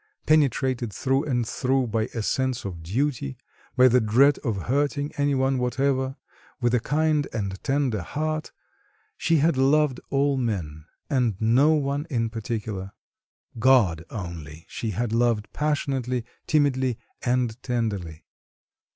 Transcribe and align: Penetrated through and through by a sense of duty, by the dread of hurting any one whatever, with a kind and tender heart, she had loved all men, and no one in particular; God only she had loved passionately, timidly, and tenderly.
Penetrated 0.25 0.91
through 0.91 1.25
and 1.25 1.47
through 1.47 1.85
by 1.85 2.05
a 2.15 2.23
sense 2.23 2.65
of 2.65 2.81
duty, 2.81 3.37
by 3.77 3.87
the 3.87 4.01
dread 4.01 4.39
of 4.39 4.63
hurting 4.63 5.11
any 5.15 5.35
one 5.35 5.59
whatever, 5.59 6.15
with 6.59 6.73
a 6.73 6.79
kind 6.79 7.27
and 7.31 7.63
tender 7.63 8.01
heart, 8.01 8.51
she 9.15 9.37
had 9.37 9.57
loved 9.57 9.99
all 10.09 10.37
men, 10.37 10.85
and 11.07 11.39
no 11.39 11.73
one 11.73 12.07
in 12.09 12.31
particular; 12.31 12.93
God 13.59 14.03
only 14.09 14.65
she 14.67 14.89
had 14.89 15.13
loved 15.13 15.47
passionately, 15.53 16.25
timidly, 16.47 16.97
and 17.21 17.61
tenderly. 17.61 18.25